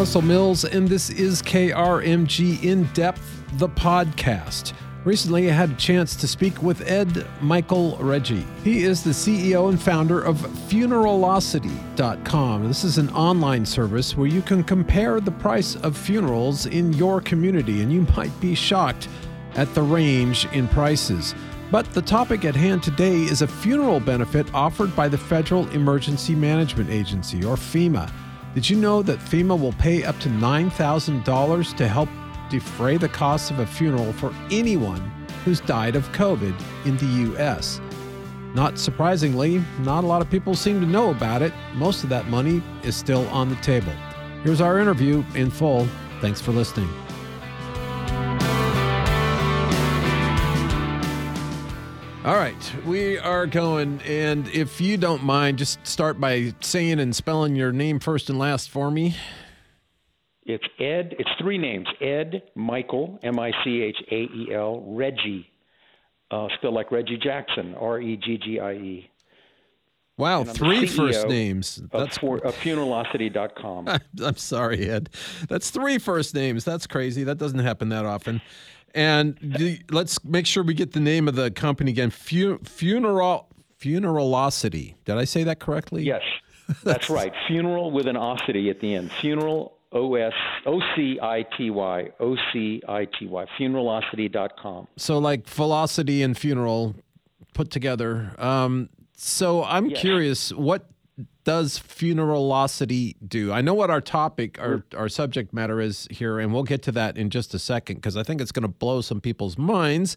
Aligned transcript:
Russell 0.00 0.22
Mills, 0.22 0.64
and 0.64 0.88
this 0.88 1.10
is 1.10 1.42
KRMG 1.42 2.64
In 2.64 2.84
Depth, 2.94 3.42
the 3.58 3.68
podcast. 3.68 4.72
Recently, 5.04 5.50
I 5.50 5.52
had 5.52 5.72
a 5.72 5.74
chance 5.74 6.16
to 6.16 6.26
speak 6.26 6.62
with 6.62 6.88
Ed 6.88 7.26
Michael 7.42 7.98
Reggie. 7.98 8.46
He 8.64 8.84
is 8.84 9.04
the 9.04 9.10
CEO 9.10 9.68
and 9.68 9.78
founder 9.78 10.22
of 10.22 10.38
Funeralocity.com. 10.38 12.66
This 12.66 12.82
is 12.82 12.96
an 12.96 13.10
online 13.10 13.66
service 13.66 14.16
where 14.16 14.26
you 14.26 14.40
can 14.40 14.64
compare 14.64 15.20
the 15.20 15.32
price 15.32 15.76
of 15.76 15.98
funerals 15.98 16.64
in 16.64 16.94
your 16.94 17.20
community, 17.20 17.82
and 17.82 17.92
you 17.92 18.06
might 18.16 18.40
be 18.40 18.54
shocked 18.54 19.06
at 19.54 19.74
the 19.74 19.82
range 19.82 20.46
in 20.54 20.66
prices. 20.68 21.34
But 21.70 21.92
the 21.92 22.00
topic 22.00 22.46
at 22.46 22.56
hand 22.56 22.82
today 22.82 23.16
is 23.16 23.42
a 23.42 23.46
funeral 23.46 24.00
benefit 24.00 24.46
offered 24.54 24.96
by 24.96 25.08
the 25.08 25.18
Federal 25.18 25.68
Emergency 25.72 26.34
Management 26.34 26.88
Agency, 26.88 27.44
or 27.44 27.56
FEMA. 27.56 28.10
Did 28.54 28.68
you 28.68 28.76
know 28.76 29.00
that 29.02 29.20
FEMA 29.20 29.58
will 29.58 29.72
pay 29.74 30.02
up 30.02 30.18
to 30.20 30.28
$9,000 30.28 31.76
to 31.76 31.88
help 31.88 32.08
defray 32.50 32.96
the 32.96 33.08
costs 33.08 33.50
of 33.50 33.60
a 33.60 33.66
funeral 33.66 34.12
for 34.12 34.34
anyone 34.50 35.00
who's 35.44 35.60
died 35.60 35.94
of 35.94 36.10
COVID 36.10 36.60
in 36.84 36.96
the 36.96 37.06
U.S.? 37.30 37.80
Not 38.52 38.76
surprisingly, 38.76 39.62
not 39.80 40.02
a 40.02 40.06
lot 40.08 40.20
of 40.20 40.28
people 40.28 40.56
seem 40.56 40.80
to 40.80 40.86
know 40.86 41.10
about 41.10 41.42
it. 41.42 41.52
Most 41.74 42.02
of 42.02 42.10
that 42.10 42.26
money 42.26 42.60
is 42.82 42.96
still 42.96 43.28
on 43.28 43.48
the 43.48 43.56
table. 43.56 43.92
Here's 44.42 44.60
our 44.60 44.80
interview 44.80 45.22
in 45.36 45.50
full. 45.50 45.86
Thanks 46.20 46.40
for 46.40 46.50
listening. 46.50 46.88
All 52.22 52.34
right, 52.34 52.74
we 52.84 53.16
are 53.18 53.46
going. 53.46 54.02
And 54.06 54.46
if 54.48 54.78
you 54.78 54.98
don't 54.98 55.24
mind, 55.24 55.56
just 55.56 55.84
start 55.86 56.20
by 56.20 56.52
saying 56.60 57.00
and 57.00 57.16
spelling 57.16 57.56
your 57.56 57.72
name 57.72 57.98
first 57.98 58.28
and 58.28 58.38
last 58.38 58.68
for 58.68 58.90
me. 58.90 59.16
It's 60.44 60.64
Ed. 60.78 61.16
It's 61.18 61.30
three 61.40 61.56
names 61.56 61.86
Ed 62.02 62.42
Michael, 62.54 63.18
M 63.22 63.38
I 63.38 63.52
C 63.64 63.80
H 63.80 63.96
A 64.10 64.14
E 64.14 64.48
L, 64.54 64.84
Reggie, 64.86 65.50
uh, 66.30 66.48
spelled 66.58 66.74
like 66.74 66.92
Reggie 66.92 67.16
Jackson, 67.16 67.74
R 67.74 67.98
E 67.98 68.18
G 68.18 68.36
G 68.36 68.60
I 68.60 68.72
E. 68.72 69.10
Wow, 70.18 70.44
three 70.44 70.86
first 70.86 71.26
names. 71.26 71.80
That's 71.90 72.18
for 72.18 72.46
uh, 72.46 72.52
funeralocity.com. 72.52 73.88
I'm 74.22 74.36
sorry, 74.36 74.90
Ed. 74.90 75.08
That's 75.48 75.70
three 75.70 75.96
first 75.96 76.34
names. 76.34 76.66
That's 76.66 76.86
crazy. 76.86 77.24
That 77.24 77.38
doesn't 77.38 77.60
happen 77.60 77.88
that 77.88 78.04
often. 78.04 78.42
And 78.94 79.38
the, 79.40 79.80
let's 79.90 80.24
make 80.24 80.46
sure 80.46 80.62
we 80.62 80.74
get 80.74 80.92
the 80.92 81.00
name 81.00 81.28
of 81.28 81.34
the 81.34 81.50
company 81.50 81.90
again. 81.90 82.10
Fu- 82.10 82.58
funeral 82.58 83.50
Funeralocity. 83.80 84.94
Did 85.04 85.16
I 85.16 85.24
say 85.24 85.44
that 85.44 85.58
correctly? 85.58 86.02
Yes, 86.02 86.22
that's 86.84 87.08
right. 87.08 87.32
Funeral 87.46 87.90
with 87.90 88.06
an 88.06 88.16
osity 88.16 88.70
at 88.70 88.80
the 88.80 88.94
end. 88.94 89.10
Funeral 89.20 89.78
O 89.92 90.14
S 90.14 90.34
O 90.66 90.80
C 90.94 91.18
I 91.20 91.46
T 91.56 91.70
Y 91.70 92.10
O 92.20 92.36
C 92.52 92.82
I 92.86 93.06
T 93.06 93.26
Y. 93.26 93.46
Funeralocity.com. 93.58 94.86
So 94.96 95.18
like 95.18 95.48
velocity 95.48 96.22
and 96.22 96.36
funeral 96.36 96.94
put 97.54 97.70
together. 97.70 98.34
Um, 98.38 98.90
so 99.16 99.64
I'm 99.64 99.86
yes. 99.86 100.00
curious, 100.00 100.52
what 100.52 100.86
does 101.44 101.78
funeralocity 101.78 103.16
do? 103.26 103.52
I 103.52 103.60
know 103.60 103.74
what 103.74 103.90
our 103.90 104.00
topic, 104.00 104.60
our, 104.60 104.84
our 104.96 105.08
subject 105.08 105.52
matter 105.52 105.80
is 105.80 106.06
here, 106.10 106.38
and 106.38 106.52
we'll 106.52 106.64
get 106.64 106.82
to 106.84 106.92
that 106.92 107.16
in 107.16 107.30
just 107.30 107.54
a 107.54 107.58
second 107.58 107.96
because 107.96 108.16
I 108.16 108.22
think 108.22 108.40
it's 108.40 108.52
going 108.52 108.62
to 108.62 108.68
blow 108.68 109.00
some 109.00 109.20
people's 109.20 109.58
minds. 109.58 110.16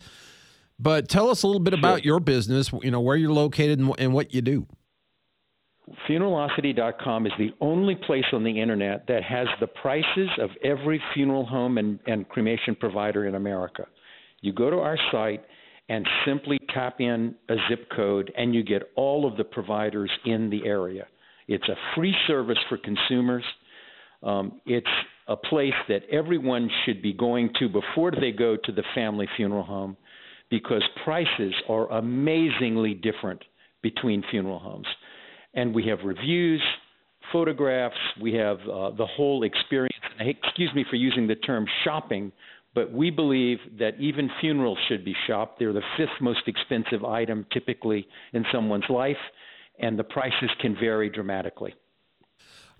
But 0.79 1.07
tell 1.07 1.29
us 1.29 1.43
a 1.43 1.47
little 1.47 1.61
bit 1.61 1.73
about 1.73 2.03
your 2.03 2.19
business, 2.19 2.71
you 2.81 2.91
know, 2.91 2.99
where 2.99 3.15
you're 3.15 3.31
located 3.31 3.79
and, 3.79 3.93
and 3.99 4.13
what 4.13 4.33
you 4.33 4.41
do. 4.41 4.67
Funeralocity.com 6.09 7.25
is 7.25 7.33
the 7.37 7.51
only 7.61 7.95
place 7.95 8.25
on 8.31 8.43
the 8.43 8.61
internet 8.61 9.05
that 9.07 9.23
has 9.23 9.47
the 9.59 9.67
prices 9.67 10.29
of 10.39 10.49
every 10.63 11.01
funeral 11.13 11.45
home 11.45 11.77
and, 11.77 11.99
and 12.07 12.27
cremation 12.29 12.75
provider 12.75 13.27
in 13.27 13.35
America. 13.35 13.85
You 14.41 14.53
go 14.53 14.69
to 14.69 14.77
our 14.77 14.97
site 15.11 15.43
and 15.89 16.07
simply 16.25 16.59
tap 16.73 16.99
in 16.99 17.35
a 17.49 17.55
zip 17.69 17.89
code, 17.95 18.31
and 18.37 18.55
you 18.55 18.63
get 18.63 18.83
all 18.95 19.27
of 19.27 19.37
the 19.37 19.43
providers 19.43 20.09
in 20.25 20.49
the 20.49 20.65
area. 20.65 21.05
It's 21.47 21.67
a 21.67 21.75
free 21.95 22.15
service 22.27 22.57
for 22.69 22.77
consumers. 22.77 23.43
Um, 24.21 24.61
it's 24.65 24.87
a 25.27 25.35
place 25.35 25.73
that 25.89 26.03
everyone 26.11 26.69
should 26.85 27.01
be 27.01 27.13
going 27.13 27.51
to 27.59 27.67
before 27.67 28.11
they 28.11 28.31
go 28.31 28.55
to 28.55 28.71
the 28.71 28.83
family 28.95 29.27
funeral 29.35 29.63
home 29.63 29.97
because 30.49 30.83
prices 31.03 31.53
are 31.67 31.91
amazingly 31.91 32.93
different 32.93 33.41
between 33.81 34.23
funeral 34.31 34.59
homes. 34.59 34.87
And 35.53 35.73
we 35.73 35.85
have 35.87 35.99
reviews, 36.03 36.61
photographs, 37.31 37.97
we 38.21 38.33
have 38.33 38.59
uh, 38.61 38.91
the 38.91 39.05
whole 39.05 39.43
experience. 39.43 39.93
Excuse 40.19 40.71
me 40.75 40.85
for 40.89 40.95
using 40.95 41.27
the 41.27 41.35
term 41.35 41.65
shopping, 41.83 42.31
but 42.75 42.91
we 42.91 43.09
believe 43.09 43.59
that 43.79 43.99
even 43.99 44.29
funerals 44.41 44.79
should 44.87 45.05
be 45.05 45.15
shopped. 45.27 45.59
They're 45.59 45.73
the 45.73 45.83
fifth 45.97 46.21
most 46.21 46.47
expensive 46.47 47.03
item 47.05 47.45
typically 47.51 48.07
in 48.33 48.45
someone's 48.51 48.89
life 48.89 49.17
and 49.79 49.97
the 49.97 50.03
prices 50.03 50.49
can 50.59 50.75
vary 50.75 51.09
dramatically. 51.09 51.73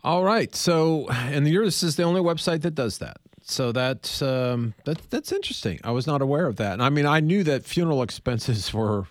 All 0.04 0.24
right. 0.24 0.54
So, 0.56 1.08
and 1.10 1.48
yours 1.48 1.82
is 1.84 1.96
the 1.96 2.04
only 2.04 2.22
website 2.22 2.62
that 2.62 2.76
does 2.76 2.98
that. 2.98 3.18
So 3.42 3.72
that's 3.72 4.22
um, 4.22 4.74
that, 4.86 5.10
that's 5.10 5.32
interesting. 5.32 5.80
I 5.84 5.92
was 5.92 6.08
not 6.08 6.22
aware 6.22 6.46
of 6.46 6.58
that. 6.58 6.74
And 6.74 6.84
I 6.84 6.90
mean, 6.90 7.06
I 7.06 7.20
knew 7.20 7.44
that 7.44 7.66
funeral 7.66 8.02
expenses 8.02 8.74
were 8.74 9.08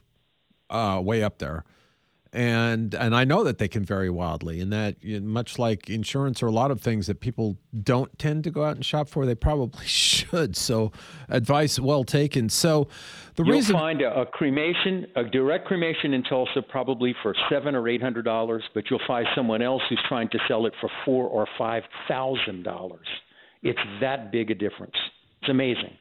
uh, 0.71 1.01
way 1.03 1.23
up 1.23 1.39
there 1.39 1.65
and 2.33 2.95
and 2.95 3.15
I 3.15 3.25
know 3.25 3.45
that 3.45 3.59
they 3.59 3.69
can 3.69 3.85
vary 3.85 4.09
wildly, 4.09 4.61
and 4.61 4.73
that 4.73 4.97
much 5.05 5.59
like 5.59 5.91
insurance 5.91 6.43
or 6.43 6.47
a 6.47 6.53
lot 6.53 6.71
of 6.71 6.81
things 6.81 7.07
that 7.07 7.21
people 7.21 7.59
don't 7.83 8.19
tend 8.19 8.45
to 8.45 8.51
go 8.51 8.65
out 8.65 8.75
and 8.75 8.85
shop 8.85 9.11
for, 9.11 9.27
they 9.27 9.35
probably 9.35 9.85
should. 9.87 10.57
So, 10.57 10.93
advice 11.29 11.79
well 11.79 12.05
taken. 12.05 12.49
So, 12.49 12.89
the 13.37 13.45
You'll 13.45 13.57
reason 13.57 13.75
find 13.75 14.01
a, 14.01 14.21
a, 14.23 14.27
cremation, 14.27 15.07
a 15.15 15.25
direct 15.25 15.67
cremation 15.67 16.15
in 16.15 16.23
Tulsa, 16.23 16.63
probably 16.63 17.15
for 17.23 17.35
seven 17.51 17.75
or 17.75 17.87
eight 17.87 18.01
hundred 18.01 18.25
dollars, 18.25 18.63
but 18.73 18.85
you'll 18.89 19.07
find 19.07 19.27
someone 19.35 19.61
else 19.61 19.83
who's 19.91 20.03
trying 20.09 20.31
to 20.31 20.39
sell 20.49 20.65
it 20.65 20.73
for 20.81 20.89
four 21.05 21.27
or 21.27 21.47
five 21.59 21.83
thousand 22.09 22.63
dollars. 22.63 23.07
It's 23.63 23.79
that 24.01 24.33
big 24.33 24.51
a 24.51 24.55
difference. 24.55 24.97
It's 25.43 25.51
amazing. 25.51 25.99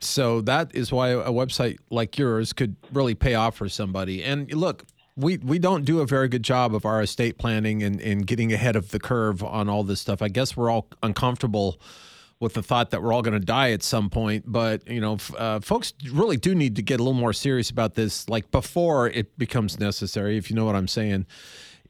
So 0.00 0.40
that 0.42 0.74
is 0.74 0.90
why 0.90 1.10
a 1.10 1.30
website 1.30 1.76
like 1.90 2.16
yours 2.16 2.54
could 2.54 2.76
really 2.94 3.14
pay 3.14 3.34
off 3.34 3.56
for 3.56 3.68
somebody. 3.68 4.24
And 4.24 4.50
look, 4.54 4.86
we 5.20 5.38
we 5.38 5.58
don't 5.58 5.84
do 5.84 6.00
a 6.00 6.06
very 6.06 6.28
good 6.28 6.42
job 6.42 6.74
of 6.74 6.84
our 6.84 7.02
estate 7.02 7.38
planning 7.38 7.82
and, 7.82 8.00
and 8.00 8.26
getting 8.26 8.52
ahead 8.52 8.76
of 8.76 8.90
the 8.90 8.98
curve 8.98 9.42
on 9.42 9.68
all 9.68 9.84
this 9.84 10.00
stuff. 10.00 10.22
I 10.22 10.28
guess 10.28 10.56
we're 10.56 10.70
all 10.70 10.88
uncomfortable 11.02 11.80
with 12.40 12.54
the 12.54 12.62
thought 12.62 12.90
that 12.90 13.02
we're 13.02 13.12
all 13.12 13.22
going 13.22 13.38
to 13.38 13.44
die 13.44 13.70
at 13.72 13.82
some 13.82 14.08
point. 14.08 14.44
But 14.46 14.88
you 14.88 15.00
know, 15.00 15.18
uh, 15.36 15.60
folks 15.60 15.92
really 16.10 16.36
do 16.36 16.54
need 16.54 16.76
to 16.76 16.82
get 16.82 17.00
a 17.00 17.02
little 17.02 17.20
more 17.20 17.34
serious 17.34 17.70
about 17.70 17.94
this, 17.94 18.28
like 18.28 18.50
before 18.50 19.08
it 19.08 19.36
becomes 19.36 19.78
necessary. 19.78 20.36
If 20.38 20.50
you 20.50 20.56
know 20.56 20.64
what 20.64 20.74
I'm 20.74 20.88
saying. 20.88 21.26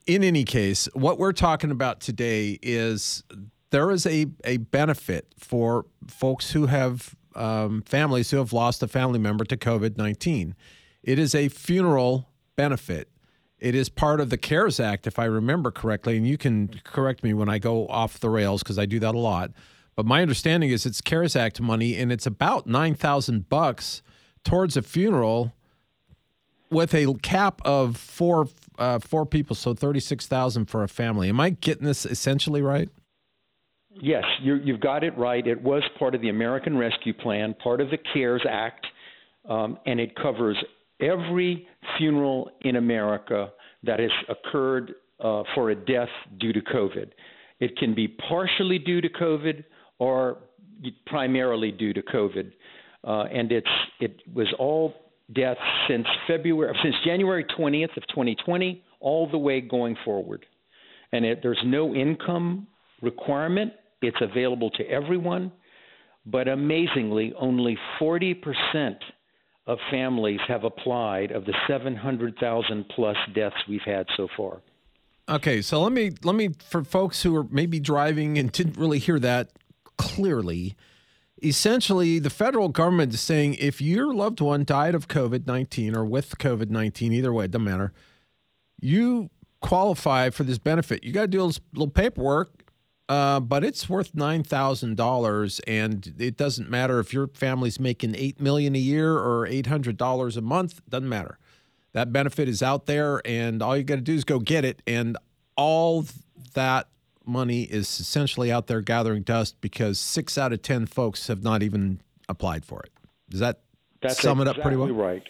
In 0.06 0.24
any 0.24 0.44
case, 0.44 0.88
what 0.94 1.18
we're 1.18 1.32
talking 1.32 1.70
about 1.70 2.00
today 2.00 2.58
is 2.62 3.22
there 3.70 3.90
is 3.90 4.06
a 4.06 4.26
a 4.44 4.56
benefit 4.56 5.26
for 5.38 5.86
folks 6.08 6.50
who 6.50 6.66
have 6.66 7.14
um, 7.36 7.82
families 7.82 8.30
who 8.30 8.38
have 8.38 8.52
lost 8.52 8.82
a 8.82 8.88
family 8.88 9.18
member 9.18 9.44
to 9.44 9.56
COVID 9.56 9.98
nineteen. 9.98 10.56
It 11.02 11.18
is 11.18 11.34
a 11.34 11.48
funeral 11.48 12.28
benefit. 12.56 13.09
It 13.60 13.74
is 13.74 13.90
part 13.90 14.20
of 14.20 14.30
the 14.30 14.38
CARES 14.38 14.80
Act, 14.80 15.06
if 15.06 15.18
I 15.18 15.26
remember 15.26 15.70
correctly, 15.70 16.16
and 16.16 16.26
you 16.26 16.38
can 16.38 16.80
correct 16.82 17.22
me 17.22 17.34
when 17.34 17.50
I 17.50 17.58
go 17.58 17.86
off 17.88 18.18
the 18.18 18.30
rails 18.30 18.62
because 18.62 18.78
I 18.78 18.86
do 18.86 18.98
that 19.00 19.14
a 19.14 19.18
lot. 19.18 19.50
But 19.94 20.06
my 20.06 20.22
understanding 20.22 20.70
is 20.70 20.86
it's 20.86 21.02
CARES 21.02 21.36
Act 21.36 21.60
money, 21.60 21.94
and 21.96 22.10
it's 22.10 22.26
about 22.26 22.66
nine 22.66 22.94
thousand 22.94 23.50
bucks 23.50 24.02
towards 24.44 24.76
a 24.78 24.82
funeral 24.82 25.52
with 26.70 26.94
a 26.94 27.12
cap 27.22 27.60
of 27.64 27.98
four 27.98 28.48
uh, 28.78 28.98
four 28.98 29.26
people, 29.26 29.54
so 29.54 29.74
thirty 29.74 30.00
six 30.00 30.26
thousand 30.26 30.66
for 30.66 30.82
a 30.82 30.88
family. 30.88 31.28
Am 31.28 31.38
I 31.38 31.50
getting 31.50 31.84
this 31.84 32.06
essentially 32.06 32.62
right? 32.62 32.88
Yes, 34.00 34.24
you 34.40 34.72
have 34.72 34.80
got 34.80 35.04
it 35.04 35.18
right. 35.18 35.46
It 35.46 35.60
was 35.60 35.82
part 35.98 36.14
of 36.14 36.22
the 36.22 36.30
American 36.30 36.78
Rescue 36.78 37.12
Plan, 37.12 37.54
part 37.62 37.82
of 37.82 37.90
the 37.90 37.98
CARES 38.14 38.42
Act, 38.48 38.86
um, 39.46 39.78
and 39.84 40.00
it 40.00 40.14
covers 40.14 40.56
every 41.00 41.66
funeral 41.98 42.50
in 42.62 42.76
America 42.76 43.52
that 43.82 43.98
has 43.98 44.10
occurred 44.28 44.94
uh, 45.22 45.42
for 45.54 45.70
a 45.70 45.74
death 45.74 46.08
due 46.38 46.52
to 46.52 46.60
COVID. 46.60 47.10
It 47.60 47.76
can 47.76 47.94
be 47.94 48.08
partially 48.08 48.78
due 48.78 49.00
to 49.00 49.08
COVID 49.08 49.64
or 49.98 50.38
primarily 51.06 51.70
due 51.70 51.92
to 51.92 52.02
COVID, 52.02 52.52
uh, 53.04 53.24
and 53.24 53.52
it's 53.52 53.68
it 54.00 54.22
was 54.34 54.46
all 54.58 54.94
deaths 55.34 55.60
since 55.88 56.06
February 56.26 56.74
since 56.82 56.94
January 57.04 57.44
20th 57.58 57.96
of 57.96 58.06
2020 58.08 58.82
all 59.00 59.30
the 59.30 59.38
way 59.38 59.60
going 59.60 59.96
forward, 60.04 60.46
and 61.12 61.24
it, 61.24 61.40
there's 61.42 61.60
no 61.64 61.94
income 61.94 62.66
requirement. 63.02 63.72
It's 64.00 64.16
available 64.22 64.70
to 64.70 64.84
everyone, 64.88 65.52
but 66.24 66.48
amazingly, 66.48 67.34
only 67.38 67.76
40 67.98 68.34
percent 68.34 68.96
of 69.70 69.78
families 69.88 70.40
have 70.48 70.64
applied 70.64 71.30
of 71.30 71.44
the 71.44 71.54
700,000 71.68 72.88
plus 72.88 73.16
deaths 73.32 73.54
we've 73.68 73.80
had 73.86 74.04
so 74.16 74.26
far. 74.36 74.60
Okay, 75.28 75.62
so 75.62 75.80
let 75.80 75.92
me 75.92 76.10
let 76.24 76.34
me 76.34 76.50
for 76.58 76.82
folks 76.82 77.22
who 77.22 77.36
are 77.36 77.46
maybe 77.50 77.78
driving 77.78 78.36
and 78.36 78.50
didn't 78.50 78.76
really 78.76 78.98
hear 78.98 79.20
that 79.20 79.50
clearly. 79.96 80.74
Essentially, 81.40 82.18
the 82.18 82.30
federal 82.30 82.68
government 82.68 83.14
is 83.14 83.20
saying 83.20 83.54
if 83.54 83.80
your 83.80 84.12
loved 84.12 84.40
one 84.40 84.64
died 84.64 84.96
of 84.96 85.06
COVID 85.06 85.46
19 85.46 85.96
or 85.96 86.04
with 86.04 86.36
COVID 86.38 86.68
19, 86.68 87.12
either 87.12 87.32
way, 87.32 87.44
it 87.44 87.52
doesn't 87.52 87.64
matter, 87.64 87.92
you 88.80 89.30
qualify 89.60 90.30
for 90.30 90.42
this 90.42 90.58
benefit. 90.58 91.04
You 91.04 91.12
got 91.12 91.22
to 91.22 91.28
do 91.28 91.44
a 91.44 91.52
little 91.72 91.90
paperwork, 91.90 92.59
uh, 93.10 93.40
but 93.40 93.64
it's 93.64 93.88
worth 93.88 94.14
nine 94.14 94.44
thousand 94.44 94.96
dollars, 94.96 95.60
and 95.66 96.14
it 96.16 96.36
doesn't 96.36 96.70
matter 96.70 97.00
if 97.00 97.12
your 97.12 97.26
family's 97.26 97.80
making 97.80 98.14
eight 98.14 98.40
million 98.40 98.76
a 98.76 98.78
year 98.78 99.18
or 99.18 99.48
eight 99.48 99.66
hundred 99.66 99.96
dollars 99.96 100.36
a 100.36 100.40
month. 100.40 100.80
Doesn't 100.88 101.08
matter. 101.08 101.36
That 101.92 102.12
benefit 102.12 102.48
is 102.48 102.62
out 102.62 102.86
there, 102.86 103.20
and 103.24 103.64
all 103.64 103.76
you 103.76 103.82
got 103.82 103.96
to 103.96 104.00
do 104.00 104.14
is 104.14 104.22
go 104.22 104.38
get 104.38 104.64
it. 104.64 104.80
And 104.86 105.18
all 105.56 106.04
that 106.54 106.86
money 107.26 107.64
is 107.64 107.98
essentially 107.98 108.52
out 108.52 108.68
there 108.68 108.80
gathering 108.80 109.24
dust 109.24 109.60
because 109.60 109.98
six 109.98 110.38
out 110.38 110.52
of 110.52 110.62
ten 110.62 110.86
folks 110.86 111.26
have 111.26 111.42
not 111.42 111.64
even 111.64 112.00
applied 112.28 112.64
for 112.64 112.80
it. 112.84 112.92
Does 113.28 113.40
that 113.40 113.62
That's 114.02 114.20
sum 114.20 114.40
exactly 114.40 114.50
it 114.52 114.56
up 114.56 114.62
pretty 114.62 114.76
well? 114.76 114.94
right. 114.94 115.28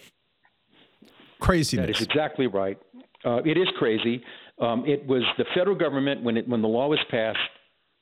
Craziness. 1.39 1.87
That 1.87 1.95
is 1.95 2.01
exactly 2.03 2.45
right. 2.45 2.77
Uh, 3.25 3.37
it 3.37 3.57
is 3.57 3.67
crazy. 3.79 4.23
Um, 4.59 4.85
it 4.85 5.03
was 5.07 5.23
the 5.39 5.45
federal 5.55 5.75
government 5.75 6.21
when 6.21 6.37
it 6.37 6.47
when 6.47 6.61
the 6.61 6.67
law 6.67 6.87
was 6.87 6.99
passed 7.09 7.39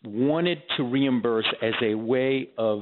wanted 0.03 0.59
to 0.77 0.83
reimburse 0.83 1.47
as 1.61 1.73
a 1.81 1.95
way 1.95 2.49
of 2.57 2.81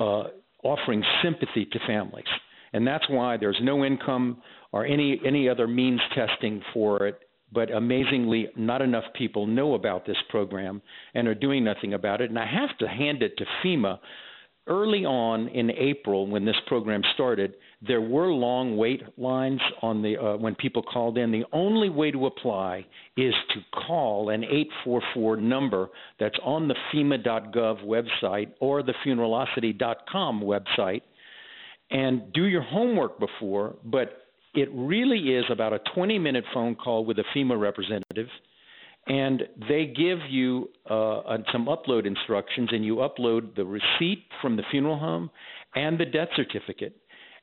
uh, 0.00 0.24
offering 0.62 1.02
sympathy 1.22 1.66
to 1.66 1.78
families, 1.86 2.24
and 2.72 2.86
that's 2.86 3.08
why 3.08 3.36
there's 3.36 3.58
no 3.62 3.84
income 3.84 4.42
or 4.72 4.84
any 4.86 5.20
any 5.26 5.48
other 5.48 5.66
means 5.66 6.00
testing 6.14 6.62
for 6.72 7.06
it. 7.06 7.20
But 7.50 7.72
amazingly, 7.72 8.48
not 8.56 8.82
enough 8.82 9.04
people 9.14 9.46
know 9.46 9.74
about 9.74 10.04
this 10.04 10.18
program 10.28 10.82
and 11.14 11.26
are 11.26 11.34
doing 11.34 11.64
nothing 11.64 11.94
about 11.94 12.20
it. 12.20 12.28
And 12.28 12.38
I 12.38 12.44
have 12.46 12.76
to 12.78 12.88
hand 12.88 13.22
it 13.22 13.38
to 13.38 13.46
FEMA. 13.64 13.98
Early 14.66 15.06
on 15.06 15.48
in 15.48 15.70
April, 15.70 16.26
when 16.26 16.44
this 16.44 16.60
program 16.66 17.00
started, 17.14 17.54
there 17.86 18.00
were 18.00 18.32
long 18.32 18.76
wait 18.76 19.02
lines 19.16 19.60
on 19.82 20.02
the 20.02 20.16
uh, 20.16 20.36
when 20.36 20.54
people 20.56 20.82
called 20.82 21.16
in. 21.16 21.30
The 21.30 21.44
only 21.52 21.88
way 21.88 22.10
to 22.10 22.26
apply 22.26 22.84
is 23.16 23.34
to 23.54 23.60
call 23.86 24.30
an 24.30 24.42
844 24.42 25.36
number 25.36 25.88
that's 26.18 26.38
on 26.42 26.66
the 26.66 26.74
FEMA.gov 26.92 27.84
website 27.86 28.50
or 28.60 28.82
the 28.82 28.94
Funeralocity.com 29.06 30.40
website, 30.40 31.02
and 31.90 32.32
do 32.32 32.46
your 32.46 32.62
homework 32.62 33.20
before. 33.20 33.76
But 33.84 34.24
it 34.54 34.68
really 34.72 35.36
is 35.36 35.44
about 35.48 35.72
a 35.72 35.78
20 35.94 36.18
minute 36.18 36.44
phone 36.52 36.74
call 36.74 37.04
with 37.04 37.18
a 37.20 37.24
FEMA 37.32 37.58
representative, 37.60 38.28
and 39.06 39.44
they 39.68 39.86
give 39.86 40.18
you 40.28 40.68
uh, 40.90 41.36
some 41.52 41.66
upload 41.66 42.06
instructions, 42.06 42.70
and 42.72 42.84
you 42.84 42.96
upload 42.96 43.54
the 43.54 43.64
receipt 43.64 44.24
from 44.42 44.56
the 44.56 44.64
funeral 44.72 44.98
home 44.98 45.30
and 45.76 45.96
the 45.96 46.04
death 46.04 46.28
certificate 46.34 46.96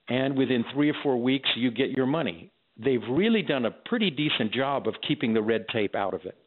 and 0.09 0.37
within 0.37 0.65
three 0.73 0.89
or 0.89 0.95
four 1.03 1.21
weeks 1.21 1.49
you 1.55 1.71
get 1.71 1.89
your 1.91 2.05
money. 2.05 2.51
They've 2.77 3.03
really 3.09 3.41
done 3.41 3.65
a 3.65 3.71
pretty 3.71 4.09
decent 4.09 4.51
job 4.51 4.87
of 4.87 4.95
keeping 5.07 5.33
the 5.33 5.41
red 5.41 5.67
tape 5.69 5.95
out 5.95 6.13
of 6.13 6.25
it. 6.25 6.37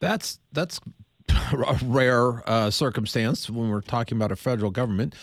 That's 0.00 0.38
that's 0.52 0.80
a 1.28 1.78
rare 1.84 2.48
uh, 2.48 2.70
circumstance 2.70 3.48
when 3.48 3.70
we're 3.70 3.80
talking 3.80 4.16
about 4.18 4.32
a 4.32 4.36
federal 4.36 4.70
government. 4.70 5.14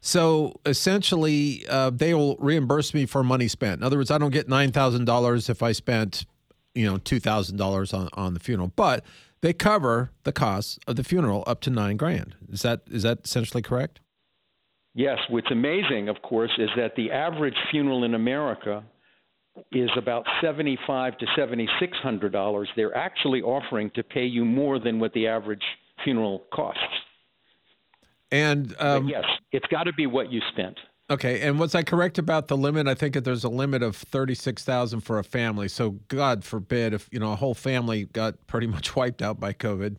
So 0.00 0.60
essentially, 0.66 1.64
uh, 1.68 1.90
they 1.90 2.12
will 2.12 2.36
reimburse 2.36 2.92
me 2.92 3.06
for 3.06 3.22
money 3.22 3.46
spent. 3.46 3.80
In 3.80 3.84
other 3.84 3.96
words, 3.96 4.10
I 4.10 4.18
don't 4.18 4.32
get 4.32 4.48
nine 4.48 4.72
thousand 4.72 5.04
dollars 5.04 5.48
if 5.48 5.62
I 5.62 5.72
spent, 5.72 6.26
you 6.74 6.84
know, 6.84 6.98
two 6.98 7.20
thousand 7.20 7.56
dollars 7.56 7.94
on 7.94 8.08
on 8.14 8.34
the 8.34 8.40
funeral, 8.40 8.72
but 8.74 9.04
they 9.40 9.52
cover 9.52 10.10
the 10.24 10.32
costs 10.32 10.78
of 10.86 10.96
the 10.96 11.04
funeral 11.04 11.44
up 11.46 11.60
to 11.62 11.70
nine 11.70 11.96
grand. 11.96 12.34
Is 12.50 12.62
that 12.62 12.82
is 12.90 13.04
that 13.04 13.20
essentially 13.24 13.62
correct? 13.62 14.00
Yes, 14.94 15.18
what's 15.30 15.50
amazing, 15.50 16.08
of 16.08 16.20
course, 16.22 16.50
is 16.58 16.68
that 16.76 16.94
the 16.96 17.10
average 17.10 17.56
funeral 17.70 18.04
in 18.04 18.14
America 18.14 18.84
is 19.70 19.90
about 19.96 20.26
seventy-five 20.42 21.16
to 21.18 21.26
seventy-six 21.36 21.96
hundred 21.98 22.32
dollars. 22.32 22.68
They're 22.76 22.96
actually 22.96 23.42
offering 23.42 23.90
to 23.94 24.02
pay 24.02 24.24
you 24.24 24.44
more 24.44 24.78
than 24.78 24.98
what 25.00 25.12
the 25.14 25.26
average 25.26 25.62
funeral 26.04 26.44
costs. 26.52 26.80
And 28.30 28.74
um, 28.78 29.08
yes, 29.08 29.24
it's 29.50 29.66
got 29.66 29.84
to 29.84 29.92
be 29.92 30.06
what 30.06 30.30
you 30.30 30.40
spent. 30.52 30.78
Okay, 31.10 31.40
and 31.42 31.58
was 31.58 31.74
I 31.74 31.82
correct 31.82 32.18
about 32.18 32.48
the 32.48 32.56
limit? 32.56 32.86
I 32.86 32.94
think 32.94 33.12
that 33.14 33.24
there's 33.24 33.44
a 33.44 33.50
limit 33.50 33.82
of 33.82 33.96
thirty-six 33.96 34.62
thousand 34.64 35.00
for 35.00 35.18
a 35.18 35.24
family. 35.24 35.68
So 35.68 35.92
God 36.08 36.44
forbid 36.44 36.92
if 36.92 37.08
you 37.10 37.18
know 37.18 37.32
a 37.32 37.36
whole 37.36 37.54
family 37.54 38.04
got 38.06 38.46
pretty 38.46 38.66
much 38.76 38.94
wiped 38.94 39.22
out 39.22 39.40
by 39.40 39.54
COVID 39.54 39.96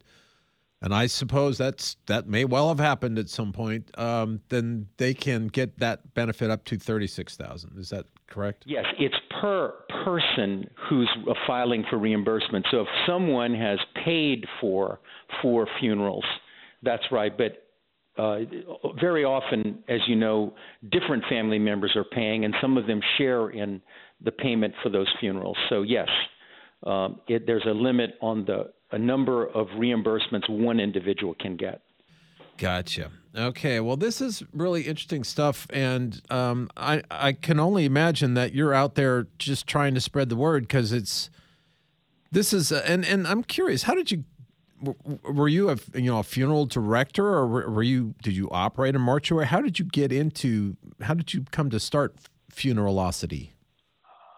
and 0.83 0.93
I 0.93 1.07
suppose 1.07 1.57
that's 1.57 1.95
that 2.07 2.27
may 2.27 2.43
well 2.43 2.67
have 2.67 2.79
happened 2.79 3.17
at 3.17 3.29
some 3.29 3.53
point. 3.53 3.89
Um, 3.97 4.41
then 4.49 4.87
they 4.97 5.13
can 5.13 5.47
get 5.47 5.79
that 5.79 6.13
benefit 6.13 6.51
up 6.51 6.65
to 6.65 6.77
thirty 6.77 7.07
six 7.07 7.37
thousand. 7.37 7.79
Is 7.79 7.89
that 7.89 8.05
correct? 8.27 8.63
Yes, 8.67 8.85
it's 8.99 9.15
per 9.41 9.73
person 10.03 10.69
who's 10.89 11.09
filing 11.47 11.85
for 11.89 11.97
reimbursement. 11.97 12.65
So 12.69 12.81
if 12.81 12.87
someone 13.07 13.55
has 13.55 13.79
paid 14.03 14.45
for 14.59 14.99
four 15.41 15.67
funerals, 15.79 16.25
that's 16.83 17.03
right. 17.11 17.31
But 17.35 17.65
uh, 18.21 18.39
very 18.99 19.23
often, 19.23 19.83
as 19.87 20.01
you 20.07 20.17
know, 20.17 20.53
different 20.91 21.23
family 21.29 21.59
members 21.59 21.95
are 21.95 22.03
paying, 22.03 22.43
and 22.43 22.53
some 22.61 22.77
of 22.77 22.87
them 22.87 22.99
share 23.17 23.51
in 23.51 23.81
the 24.21 24.31
payment 24.31 24.73
for 24.83 24.89
those 24.89 25.07
funerals. 25.21 25.57
So 25.69 25.81
yes, 25.83 26.09
um, 26.85 27.21
it, 27.29 27.47
there's 27.47 27.65
a 27.65 27.73
limit 27.73 28.15
on 28.21 28.43
the 28.43 28.73
a 28.93 28.99
number 28.99 29.47
of 29.47 29.67
reimbursements 29.69 30.47
one 30.47 30.79
individual 30.79 31.35
can 31.39 31.57
get. 31.57 31.81
Gotcha. 32.57 33.09
Okay. 33.35 33.79
Well, 33.79 33.97
this 33.97 34.21
is 34.21 34.43
really 34.53 34.83
interesting 34.83 35.23
stuff, 35.23 35.65
and 35.71 36.21
um, 36.29 36.69
I 36.77 37.01
I 37.09 37.33
can 37.33 37.59
only 37.59 37.85
imagine 37.85 38.35
that 38.35 38.53
you're 38.53 38.73
out 38.73 38.93
there 38.93 39.27
just 39.39 39.65
trying 39.65 39.95
to 39.95 40.01
spread 40.01 40.29
the 40.29 40.35
word 40.35 40.63
because 40.67 40.93
it's 40.93 41.31
this 42.31 42.53
is 42.53 42.71
a, 42.71 42.87
and 42.87 43.03
and 43.03 43.27
I'm 43.27 43.43
curious. 43.43 43.83
How 43.83 43.95
did 43.95 44.11
you 44.11 44.23
were 45.23 45.47
you 45.47 45.71
a 45.71 45.77
you 45.95 46.11
know 46.11 46.19
a 46.19 46.23
funeral 46.23 46.67
director 46.67 47.25
or 47.25 47.47
were 47.47 47.83
you 47.83 48.13
did 48.21 48.35
you 48.35 48.49
operate 48.51 48.95
a 48.95 48.99
mortuary? 48.99 49.47
How 49.47 49.61
did 49.61 49.79
you 49.79 49.85
get 49.85 50.11
into? 50.11 50.77
How 51.01 51.15
did 51.15 51.33
you 51.33 51.45
come 51.49 51.71
to 51.71 51.79
start 51.79 52.15
Funeralocity? 52.51 53.49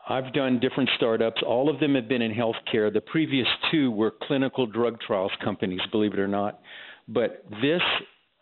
I've 0.08 0.34
done 0.34 0.60
different 0.60 0.90
startups. 0.98 1.42
All 1.46 1.70
of 1.70 1.80
them 1.80 1.96
have 1.96 2.08
been 2.08 2.22
in 2.22 2.34
healthcare. 2.34 2.94
The 2.94 3.02
previous 3.02 3.48
two 3.72 3.92
were 3.92 4.14
clinical 4.24 4.68
drug 4.68 5.00
trials 5.02 5.32
companies, 5.44 5.82
believe 5.92 6.14
it 6.14 6.20
or 6.20 6.28
not. 6.28 6.60
But 7.08 7.44
this 7.62 7.82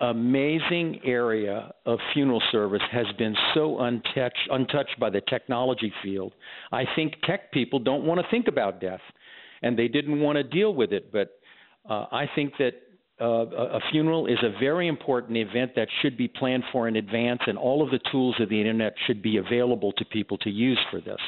amazing 0.02 1.00
area 1.06 1.74
of 1.86 2.00
funeral 2.14 2.42
service 2.52 2.82
has 2.92 3.06
been 3.18 3.36
so 3.54 3.80
untouched, 3.80 4.50
untouched 4.52 5.00
by 5.00 5.10
the 5.10 5.22
technology 5.22 5.94
field. 6.04 6.34
I 6.72 6.84
think 6.96 7.14
tech 7.24 7.52
people 7.54 7.80
don't 7.80 8.04
want 8.04 8.20
to 8.20 8.28
think 8.30 8.48
about 8.50 8.82
death, 8.82 9.00
and 9.62 9.80
they 9.80 9.88
didn't 9.88 10.20
want 10.20 10.36
to 10.36 10.44
deal 10.44 10.74
with 10.74 10.92
it. 10.92 11.14
But 11.14 11.40
uh, 11.90 12.08
I 12.12 12.26
think 12.36 12.54
that 12.60 12.74
uh, 13.22 13.46
a 13.46 13.80
funeral 13.92 14.26
is 14.26 14.40
a 14.44 14.60
very 14.60 14.90
important 14.90 15.38
event 15.38 15.72
that 15.78 15.88
should 16.02 16.18
be 16.18 16.28
planned 16.28 16.64
for 16.74 16.90
in 16.90 16.98
advance, 16.98 17.40
and 17.48 17.58
all 17.58 17.82
of 17.82 17.90
the 17.92 18.00
tools 18.12 18.36
of 18.42 18.50
the 18.50 18.60
internet 18.60 18.96
should 19.08 19.22
be 19.22 19.38
available 19.38 19.94
to 19.94 20.04
people 20.04 20.38
to 20.40 20.50
use 20.50 20.80
for 20.92 21.00
this. 21.00 21.20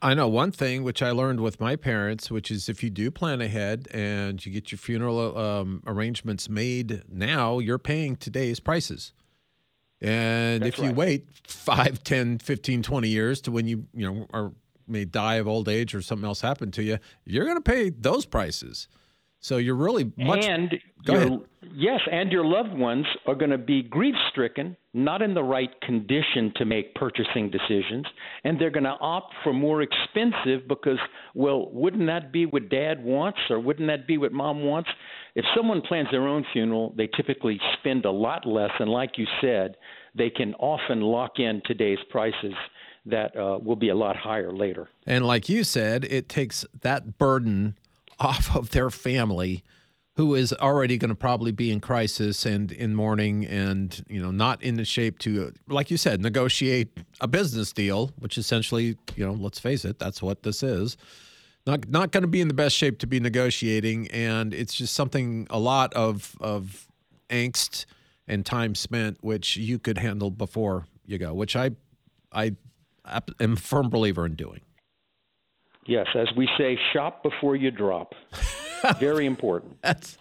I 0.00 0.14
know 0.14 0.28
one 0.28 0.52
thing 0.52 0.84
which 0.84 1.02
I 1.02 1.10
learned 1.10 1.40
with 1.40 1.58
my 1.58 1.74
parents, 1.74 2.30
which 2.30 2.52
is 2.52 2.68
if 2.68 2.84
you 2.84 2.90
do 2.90 3.10
plan 3.10 3.40
ahead 3.40 3.88
and 3.92 4.44
you 4.44 4.52
get 4.52 4.70
your 4.70 4.78
funeral 4.78 5.36
um, 5.36 5.82
arrangements 5.86 6.48
made 6.48 7.02
now, 7.08 7.58
you're 7.58 7.80
paying 7.80 8.14
today's 8.14 8.60
prices. 8.60 9.12
And 10.00 10.62
That's 10.62 10.78
if 10.78 10.84
you 10.84 10.92
wait 10.92 11.26
5, 11.48 12.04
10, 12.04 12.38
15, 12.38 12.82
20 12.82 13.08
years 13.08 13.40
to 13.42 13.50
when 13.50 13.66
you, 13.66 13.86
you 13.92 14.12
know, 14.12 14.26
are 14.32 14.52
may 14.86 15.04
die 15.04 15.36
of 15.36 15.48
old 15.48 15.68
age 15.68 15.94
or 15.94 16.02
something 16.02 16.26
else 16.26 16.40
happen 16.40 16.70
to 16.72 16.82
you, 16.82 16.98
you're 17.24 17.44
going 17.44 17.56
to 17.56 17.60
pay 17.60 17.90
those 17.90 18.26
prices. 18.26 18.88
So 19.42 19.56
you're 19.56 19.74
really 19.74 20.10
much 20.16 20.44
and 20.44 20.70
Go 21.04 21.12
your, 21.14 21.22
ahead. 21.22 21.40
yes, 21.74 22.00
and 22.10 22.30
your 22.30 22.44
loved 22.44 22.72
ones 22.72 23.04
are 23.26 23.34
going 23.34 23.50
to 23.50 23.58
be 23.58 23.82
grief 23.82 24.14
stricken, 24.30 24.76
not 24.94 25.20
in 25.20 25.34
the 25.34 25.42
right 25.42 25.68
condition 25.80 26.52
to 26.56 26.64
make 26.64 26.94
purchasing 26.94 27.50
decisions, 27.50 28.06
and 28.44 28.60
they're 28.60 28.70
going 28.70 28.84
to 28.84 28.96
opt 29.00 29.34
for 29.42 29.52
more 29.52 29.82
expensive 29.82 30.68
because, 30.68 30.98
well, 31.34 31.70
wouldn't 31.72 32.06
that 32.06 32.32
be 32.32 32.46
what 32.46 32.68
dad 32.68 33.02
wants 33.02 33.40
or 33.50 33.58
wouldn't 33.58 33.88
that 33.88 34.06
be 34.06 34.16
what 34.16 34.32
mom 34.32 34.62
wants? 34.62 34.88
If 35.34 35.44
someone 35.56 35.80
plans 35.82 36.06
their 36.12 36.28
own 36.28 36.44
funeral, 36.52 36.94
they 36.96 37.08
typically 37.16 37.60
spend 37.80 38.04
a 38.04 38.12
lot 38.12 38.46
less, 38.46 38.70
and 38.78 38.88
like 38.88 39.18
you 39.18 39.26
said, 39.40 39.74
they 40.14 40.30
can 40.30 40.54
often 40.54 41.00
lock 41.00 41.40
in 41.40 41.62
today's 41.66 41.98
prices 42.10 42.54
that 43.06 43.36
uh, 43.36 43.58
will 43.60 43.74
be 43.74 43.88
a 43.88 43.94
lot 43.96 44.14
higher 44.14 44.52
later. 44.52 44.88
And 45.04 45.26
like 45.26 45.48
you 45.48 45.64
said, 45.64 46.04
it 46.04 46.28
takes 46.28 46.64
that 46.82 47.18
burden 47.18 47.76
off 48.24 48.54
of 48.56 48.70
their 48.70 48.90
family 48.90 49.62
who 50.16 50.34
is 50.34 50.52
already 50.52 50.98
going 50.98 51.08
to 51.08 51.14
probably 51.14 51.52
be 51.52 51.70
in 51.70 51.80
crisis 51.80 52.44
and 52.44 52.70
in 52.70 52.94
mourning 52.94 53.46
and 53.46 54.04
you 54.08 54.20
know 54.22 54.30
not 54.30 54.62
in 54.62 54.74
the 54.76 54.84
shape 54.84 55.18
to 55.18 55.52
like 55.68 55.90
you 55.90 55.96
said 55.96 56.20
negotiate 56.20 56.88
a 57.20 57.28
business 57.28 57.72
deal 57.72 58.10
which 58.18 58.36
essentially 58.36 58.96
you 59.16 59.24
know 59.24 59.32
let's 59.32 59.58
face 59.58 59.84
it 59.84 59.98
that's 59.98 60.22
what 60.22 60.42
this 60.42 60.62
is 60.62 60.96
not 61.66 61.88
not 61.88 62.10
going 62.10 62.22
to 62.22 62.28
be 62.28 62.40
in 62.40 62.48
the 62.48 62.54
best 62.54 62.76
shape 62.76 62.98
to 63.00 63.06
be 63.06 63.20
negotiating, 63.20 64.08
and 64.08 64.52
it's 64.52 64.74
just 64.74 64.94
something 64.94 65.46
a 65.50 65.58
lot 65.58 65.92
of 65.94 66.36
of 66.40 66.88
angst 67.30 67.86
and 68.26 68.44
time 68.44 68.74
spent, 68.74 69.18
which 69.22 69.56
you 69.56 69.78
could 69.78 69.98
handle 69.98 70.30
before 70.30 70.86
you 71.06 71.18
go, 71.18 71.32
which 71.34 71.54
I 71.54 71.70
I 72.32 72.56
am 73.40 73.52
a 73.52 73.56
firm 73.56 73.90
believer 73.90 74.26
in 74.26 74.34
doing. 74.34 74.60
Yes, 75.86 76.06
as 76.14 76.28
we 76.36 76.48
say, 76.56 76.78
shop 76.92 77.22
before 77.22 77.56
you 77.56 77.70
drop. 77.70 78.14
Very 78.98 79.26
important. 79.26 79.80
That's 79.82 80.18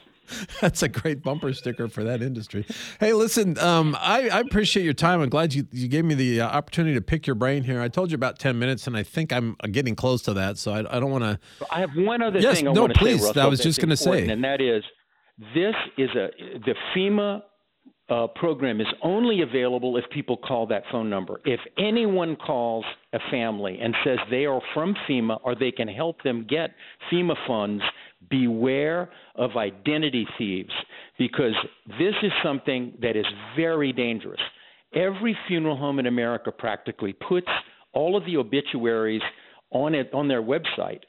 That's 0.62 0.84
a 0.84 0.90
great 0.90 1.24
bumper 1.24 1.54
sticker 1.54 1.88
for 1.88 2.04
that 2.04 2.22
industry. 2.22 2.66
Hey, 3.00 3.14
listen, 3.14 3.58
um, 3.60 3.98
I, 4.00 4.30
I, 4.30 4.40
appreciate 4.40 4.84
your 4.84 4.94
time. 4.94 5.22
I'm 5.22 5.30
glad 5.30 5.54
you, 5.54 5.68
you 5.72 5.88
gave 5.88 6.06
me 6.06 6.16
the 6.16 6.42
uh, 6.42 6.48
opportunity 6.48 6.96
to 6.96 7.02
pick 7.02 7.28
your 7.28 7.36
brain 7.36 7.64
here. 7.64 7.82
I 7.82 7.88
told 7.88 8.12
you 8.12 8.16
about 8.16 8.40
10 8.40 8.58
minutes, 8.58 8.88
and 8.88 8.96
I 8.96 9.04
think 9.04 9.34
I'm 9.34 9.56
getting 9.72 9.96
close 9.96 10.22
to 10.24 10.34
that, 10.34 10.58
so 10.58 10.72
I, 10.72 10.80
I 10.98 11.00
don't 11.00 11.12
want 11.12 11.24
to. 11.24 11.40
I 11.72 11.80
have 11.80 11.92
one 11.96 12.22
other 12.22 12.40
yes, 12.40 12.58
thing 12.58 12.68
I 12.68 12.74
no, 12.74 12.82
want 12.82 12.94
to 12.94 13.00
please. 13.00 13.20
say, 13.20 13.28
Russell, 13.28 13.42
I 13.42 13.48
was 13.48 13.60
just 13.60 13.80
going 13.80 13.90
to 13.90 13.98
say. 13.98 14.28
And 14.30 14.44
that 14.44 14.62
is 14.62 14.84
this 15.56 15.76
is 15.98 16.10
a 16.12 16.30
the 16.66 16.76
FEMA 16.96 17.42
uh, 18.12 18.28
program 18.28 18.82
is 18.82 18.88
only 19.04 19.42
available 19.42 19.96
if 19.96 20.04
people 20.10 20.36
call 20.36 20.68
that 20.68 20.84
phone 20.92 21.10
number. 21.10 21.40
If 21.46 21.62
anyone 21.78 22.36
calls 22.36 22.84
a 23.14 23.20
family 23.32 23.80
and 23.82 23.96
says 24.04 24.18
they 24.30 24.46
are 24.46 24.62
from 24.74 24.96
FEMA 25.10 25.40
or 25.44 25.56
they 25.56 25.72
can 25.72 25.88
help 25.88 26.22
them 26.22 26.46
get 26.48 26.72
FEMA 27.10 27.36
funds, 27.48 27.82
beware 28.30 29.10
of 29.36 29.56
identity 29.56 30.28
thieves 30.38 30.74
because 31.18 31.54
this 31.88 32.14
is 32.22 32.32
something 32.44 32.94
that 33.02 33.16
is 33.16 33.26
very 33.56 33.94
dangerous. 33.94 34.42
Every 34.94 35.38
funeral 35.48 35.78
home 35.78 35.98
in 35.98 36.08
America 36.08 36.52
practically 36.52 37.14
puts 37.14 37.48
all 37.94 38.18
of 38.18 38.26
the 38.26 38.36
obituaries 38.36 39.22
on 39.72 39.96
it 39.96 40.14
on 40.14 40.28
their 40.28 40.42
website. 40.44 41.02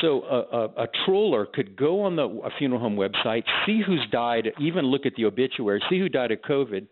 So 0.00 0.22
a, 0.22 0.56
a, 0.56 0.64
a 0.84 0.86
troller 1.04 1.46
could 1.46 1.76
go 1.76 2.02
on 2.02 2.16
the 2.16 2.40
funeral 2.58 2.80
home 2.80 2.96
website, 2.96 3.42
see 3.66 3.82
who's 3.84 4.06
died, 4.10 4.48
even 4.60 4.86
look 4.86 5.06
at 5.06 5.14
the 5.16 5.24
obituary, 5.24 5.82
see 5.90 5.98
who 5.98 6.08
died 6.08 6.30
of 6.32 6.40
COVID, 6.40 6.86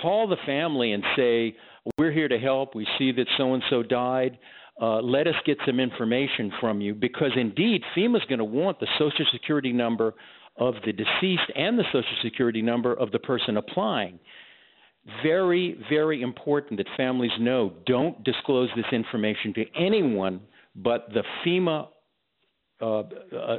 call 0.00 0.28
the 0.28 0.36
family 0.44 0.92
and 0.92 1.02
say, 1.16 1.56
"We're 1.98 2.12
here 2.12 2.28
to 2.28 2.38
help. 2.38 2.74
We 2.74 2.86
see 2.98 3.12
that 3.12 3.26
so 3.36 3.54
and 3.54 3.62
so 3.70 3.82
died 3.82 4.38
uh, 4.80 5.00
let 5.00 5.26
us 5.26 5.34
get 5.44 5.58
some 5.64 5.80
information 5.80 6.52
from 6.60 6.80
you 6.80 6.94
because 6.94 7.30
indeed 7.36 7.82
FEMA 7.96 8.16
is 8.16 8.24
going 8.28 8.38
to 8.38 8.44
want 8.44 8.78
the 8.78 8.86
Social 8.98 9.24
Security 9.32 9.72
number 9.72 10.14
of 10.58 10.74
the 10.84 10.92
deceased 10.92 11.50
and 11.54 11.78
the 11.78 11.84
Social 11.92 12.16
Security 12.22 12.60
number 12.60 12.92
of 12.92 13.10
the 13.10 13.18
person 13.18 13.56
applying. 13.56 14.18
Very, 15.22 15.78
very 15.88 16.20
important 16.20 16.78
that 16.78 16.86
families 16.96 17.30
know 17.38 17.72
don't 17.86 18.22
disclose 18.24 18.68
this 18.76 18.86
information 18.92 19.54
to 19.54 19.64
anyone 19.78 20.40
but 20.74 21.08
the 21.14 21.22
FEMA 21.44 21.88
uh, 22.80 23.02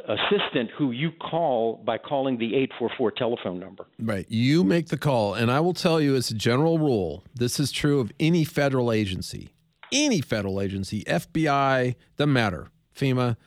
assistant 0.08 0.70
who 0.78 0.92
you 0.92 1.12
call 1.12 1.82
by 1.86 1.98
calling 1.98 2.38
the 2.38 2.56
844 2.56 3.12
telephone 3.12 3.60
number. 3.60 3.88
Right. 4.00 4.26
You 4.30 4.64
make 4.64 4.88
the 4.88 4.98
call. 4.98 5.34
And 5.34 5.52
I 5.52 5.60
will 5.60 5.74
tell 5.74 6.00
you, 6.00 6.16
as 6.16 6.30
a 6.30 6.36
general 6.36 6.78
rule, 6.78 7.24
this 7.34 7.60
is 7.60 7.72
true 7.72 8.00
of 8.00 8.12
any 8.20 8.44
federal 8.44 8.92
agency 8.92 9.52
any 9.92 10.22
federal 10.22 10.62
agency, 10.62 11.04
FBI, 11.06 11.96
doesn't 12.18 12.34
matter, 12.34 12.70
FEMA, 12.96 13.38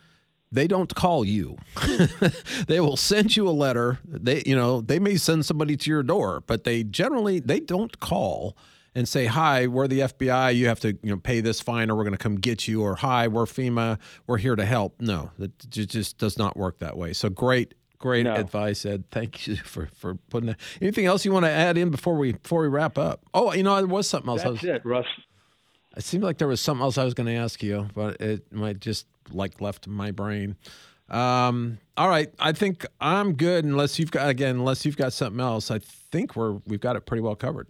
they 0.51 0.67
don't 0.67 0.93
call 0.93 1.23
you. 1.23 1.57
they 2.67 2.79
will 2.79 2.97
send 2.97 3.37
you 3.37 3.47
a 3.47 3.51
letter. 3.51 3.99
They, 4.05 4.43
you 4.45 4.55
know, 4.55 4.81
they 4.81 4.99
may 4.99 5.15
send 5.15 5.45
somebody 5.45 5.77
to 5.77 5.89
your 5.89 6.03
door, 6.03 6.43
but 6.45 6.65
they 6.65 6.83
generally 6.83 7.39
they 7.39 7.61
don't 7.61 7.99
call 7.99 8.57
and 8.93 9.07
say, 9.07 9.25
"Hi, 9.25 9.67
we're 9.67 9.87
the 9.87 10.01
FBI. 10.01 10.55
You 10.55 10.67
have 10.67 10.79
to, 10.81 10.89
you 10.89 11.09
know, 11.11 11.17
pay 11.17 11.41
this 11.41 11.61
fine, 11.61 11.89
or 11.89 11.95
we're 11.95 12.03
going 12.03 12.13
to 12.13 12.17
come 12.17 12.35
get 12.35 12.67
you." 12.67 12.81
Or, 12.81 12.95
"Hi, 12.95 13.27
we're 13.27 13.45
FEMA. 13.45 13.99
We're 14.27 14.37
here 14.37 14.55
to 14.55 14.65
help." 14.65 14.99
No, 14.99 15.31
it 15.39 15.51
just 15.69 16.17
does 16.17 16.37
not 16.37 16.57
work 16.57 16.79
that 16.79 16.97
way. 16.97 17.13
So 17.13 17.29
great, 17.29 17.73
great 17.99 18.23
no. 18.23 18.35
advice, 18.35 18.85
Ed. 18.85 19.05
Thank 19.11 19.47
you 19.47 19.55
for 19.63 19.87
for 19.93 20.15
putting 20.29 20.47
that. 20.47 20.59
Anything 20.81 21.05
else 21.05 21.25
you 21.25 21.31
want 21.31 21.45
to 21.45 21.51
add 21.51 21.77
in 21.77 21.89
before 21.89 22.15
we 22.15 22.33
before 22.33 22.61
we 22.61 22.67
wrap 22.67 22.97
up? 22.97 23.21
Oh, 23.33 23.53
you 23.53 23.63
know, 23.63 23.75
there 23.77 23.87
was 23.87 24.07
something 24.07 24.29
else. 24.29 24.43
That's 24.43 24.61
was, 24.61 24.63
it, 24.63 24.85
Russ. 24.85 25.07
It 25.97 26.03
seemed 26.03 26.23
like 26.23 26.37
there 26.37 26.47
was 26.47 26.61
something 26.61 26.83
else 26.83 26.97
I 26.97 27.03
was 27.03 27.13
going 27.13 27.27
to 27.27 27.35
ask 27.35 27.61
you, 27.61 27.89
but 27.93 28.21
it 28.21 28.51
might 28.51 28.79
just 28.79 29.07
like 29.31 29.59
left 29.59 29.87
my 29.87 30.11
brain. 30.11 30.55
Um, 31.09 31.79
all 31.97 32.07
right, 32.07 32.33
I 32.39 32.53
think 32.53 32.85
I'm 33.01 33.33
good 33.33 33.65
unless 33.65 33.99
you've 33.99 34.11
got 34.11 34.29
again, 34.29 34.55
unless 34.55 34.85
you've 34.85 34.95
got 34.95 35.11
something 35.11 35.41
else. 35.41 35.69
I 35.69 35.79
think 35.79 36.35
we're 36.35 36.53
we've 36.65 36.79
got 36.79 36.95
it 36.95 37.05
pretty 37.05 37.21
well 37.21 37.35
covered. 37.35 37.67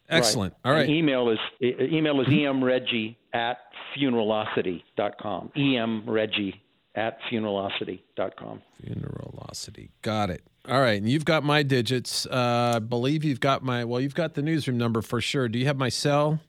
Excellent. 0.10 0.54
Right. 0.63 0.72
All 0.72 0.75
right. 0.75 0.88
And 0.88 0.96
email 0.96 1.30
is 1.30 1.39
email 1.62 2.20
is 2.22 2.28
emreggie 2.28 3.16
at 3.34 3.58
funeralocity.com. 3.96 5.51
emreggie 5.56 6.56
at 6.96 7.20
funeralocity.com. 7.32 8.62
Funeralocity. 8.84 9.89
Got 10.01 10.30
it. 10.32 10.44
All 10.68 10.82
right. 10.82 11.00
And 11.01 11.10
you've 11.10 11.25
got 11.25 11.44
my 11.44 11.63
digits. 11.63 12.25
Uh, 12.25 12.74
I 12.75 12.80
believe 12.80 13.24
you've 13.24 13.39
got 13.39 13.63
my, 13.63 13.86
well, 13.86 14.01
you've 14.01 14.16
got 14.16 14.34
the 14.34 14.42
newsroom 14.42 14.78
number 14.78 15.01
for 15.01 15.22
sure. 15.22 15.48
Do 15.48 15.58
you 15.60 15.66
have 15.66 15.78
my 15.78 15.89
cell? 15.89 16.39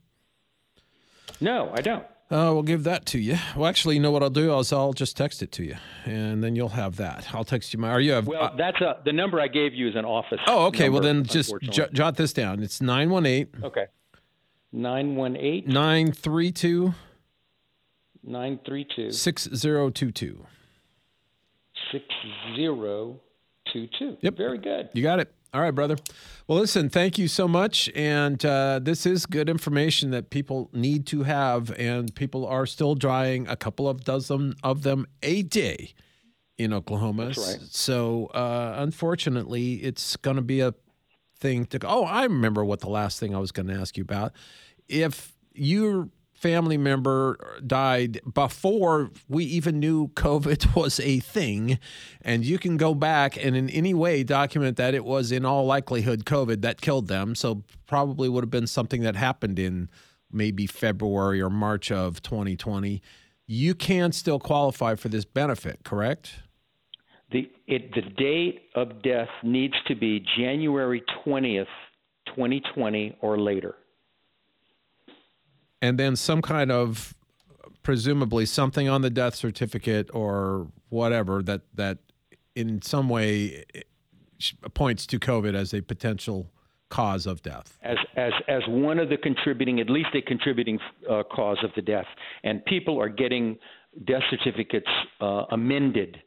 No, 1.40 1.73
I 1.75 1.81
don't. 1.81 2.05
Uh, 2.30 2.52
we'll 2.52 2.62
give 2.62 2.84
that 2.84 3.06
to 3.06 3.18
you. 3.18 3.37
Well, 3.56 3.66
actually, 3.66 3.96
you 3.96 4.00
know 4.00 4.12
what 4.12 4.22
I'll 4.22 4.30
do? 4.30 4.52
I'll, 4.52 4.64
I'll 4.70 4.92
just 4.92 5.16
text 5.16 5.42
it 5.42 5.50
to 5.52 5.64
you, 5.64 5.75
and 6.04 6.44
then 6.44 6.54
you'll 6.54 6.68
have 6.68 6.94
that. 6.96 7.34
I'll 7.34 7.42
text 7.42 7.75
you 7.75 7.80
my. 7.80 7.90
Are 7.90 8.00
you 8.00 8.12
have? 8.12 8.28
Well, 8.28 8.54
that's 8.56 8.80
a 8.80 8.99
the 9.04 9.12
number 9.12 9.40
I 9.40 9.49
gave 9.49 9.75
you 9.75 9.88
is 9.88 9.96
an 9.96 10.04
office. 10.04 10.38
Oh, 10.46 10.66
okay. 10.66 10.84
Number, 10.84 10.92
well, 10.92 11.02
then 11.02 11.25
just 11.25 11.52
j- 11.62 11.88
jot 11.92 12.14
this 12.16 12.32
down. 12.32 12.62
It's 12.62 12.80
nine 12.80 13.10
one 13.10 13.26
eight. 13.26 13.49
Okay. 13.64 13.87
Nine 14.72 15.16
one 15.16 15.37
eight. 15.37 15.66
Nine 15.66 16.12
three 16.12 16.52
two. 16.52 16.94
932 18.22 19.12
6022. 19.12 20.44
6022. 21.90 24.18
Yep. 24.20 24.37
Very 24.37 24.58
good. 24.58 24.90
You 24.92 25.02
got 25.02 25.20
it. 25.20 25.32
All 25.52 25.61
right, 25.61 25.73
brother. 25.75 25.97
Well, 26.47 26.59
listen, 26.59 26.88
thank 26.88 27.19
you 27.19 27.26
so 27.26 27.49
much. 27.49 27.90
And 27.95 28.45
uh, 28.45 28.78
this 28.80 29.04
is 29.04 29.26
good 29.26 29.49
information 29.49 30.11
that 30.11 30.30
people 30.30 30.71
need 30.73 31.07
to 31.09 31.25
have. 31.25 31.73
And 31.78 32.14
people 32.14 32.47
are 32.47 32.66
still 32.66 32.95
drying 32.95 33.49
a 33.49 33.57
couple 33.57 33.88
of 33.88 34.04
dozen 34.04 34.54
of 34.62 34.83
them 34.83 35.07
a 35.23 35.42
day 35.42 35.95
in 36.57 36.73
Oklahoma. 36.73 37.26
Right. 37.26 37.59
So, 37.71 38.26
uh, 38.26 38.75
unfortunately, 38.78 39.75
it's 39.76 40.16
going 40.16 40.37
to 40.37 40.42
be 40.42 40.61
a 40.61 40.75
thing 41.37 41.64
to 41.66 41.78
go. 41.78 41.88
Oh, 41.88 42.04
I 42.04 42.25
remember 42.25 42.64
what 42.64 42.80
the 42.80 42.90
last 42.90 43.19
thing 43.19 43.35
I 43.35 43.38
was 43.38 43.50
going 43.50 43.66
to 43.69 43.75
ask 43.75 43.97
you 43.97 44.02
about. 44.02 44.33
If 44.88 45.35
you're 45.52 46.09
family 46.40 46.78
member 46.78 47.61
died 47.66 48.18
before 48.32 49.11
we 49.28 49.44
even 49.44 49.78
knew 49.78 50.09
COVID 50.09 50.75
was 50.80 50.99
a 51.00 51.20
thing. 51.20 51.78
And 52.23 52.44
you 52.44 52.59
can 52.59 52.78
go 52.78 52.94
back 52.94 53.37
and 53.37 53.54
in 53.54 53.68
any 53.68 53.92
way 53.92 54.25
document 54.25 54.78
that 54.78 54.94
it 54.94 55.04
was 55.04 55.30
in 55.30 55.44
all 55.44 55.66
likelihood 55.66 56.25
COVID 56.25 56.62
that 56.62 56.80
killed 56.80 57.09
them. 57.09 57.35
So 57.35 57.62
probably 57.87 58.28
would 58.28 58.42
have 58.42 58.50
been 58.50 58.66
something 58.66 59.02
that 59.02 59.16
happened 59.16 59.59
in 59.59 59.90
maybe 60.32 60.66
February 60.66 61.42
or 61.42 61.50
March 61.50 61.92
of 61.92 62.23
2020. 62.23 63.02
You 63.47 63.75
can 63.75 64.12
still 64.12 64.38
qualify 64.38 64.94
for 64.94 65.09
this 65.09 65.26
benefit, 65.26 65.80
correct? 65.85 66.37
The, 67.32 67.50
it, 67.66 67.92
the 67.94 68.02
date 68.02 68.62
of 68.75 69.02
death 69.02 69.28
needs 69.42 69.75
to 69.88 69.94
be 69.94 70.25
January 70.38 71.02
20th, 71.25 71.66
2020 72.35 73.18
or 73.20 73.38
later 73.38 73.75
and 75.82 75.99
then 75.99 76.16
some 76.16 76.42
kind 76.42 76.70
of 76.70 77.14
presumably 77.82 78.46
something 78.46 78.88
on 78.88 79.02
the 79.02 79.10
death 79.10 79.34
certificate 79.34 80.10
or 80.12 80.68
whatever 80.88 81.42
that 81.42 81.62
that 81.75 81.99
in 82.54 82.82
some 82.82 83.08
way 83.08 83.64
points 84.75 85.06
to 85.06 85.18
COVID 85.18 85.54
as 85.54 85.72
a 85.75 85.80
potential 85.80 86.50
cause 86.88 87.26
of 87.26 87.42
death. 87.42 87.78
As 87.82 87.96
as 88.16 88.32
as 88.49 88.62
one 88.68 88.99
of 88.99 89.08
the 89.08 89.16
contributing, 89.16 89.80
at 89.80 89.88
least 89.88 90.08
a 90.14 90.22
contributing 90.22 90.78
uh, 91.08 91.22
cause 91.32 91.58
of 91.62 91.70
the 91.76 91.82
death, 91.82 92.06
and 92.44 92.64
people 92.64 93.00
are 93.00 93.08
getting 93.08 93.58
death 94.04 94.22
certificates 94.30 94.88
uh, 95.20 95.44
amended 95.50 96.18